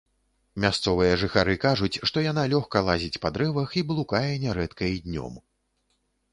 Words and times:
Мясцовыя 0.63 1.19
жыхары 1.23 1.55
кажуць, 1.65 1.91
што 2.11 2.17
яна 2.31 2.47
лёгка 2.55 2.83
лазіць 2.89 3.21
па 3.25 3.33
дрэвах 3.37 3.69
і 3.83 3.87
блукае 3.93 4.33
нярэдка 4.47 4.93
і 4.97 5.01
днём. 5.09 5.41